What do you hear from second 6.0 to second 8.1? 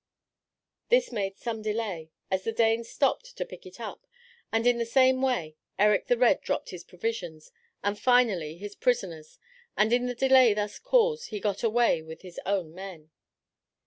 the Red dropped his provisions, and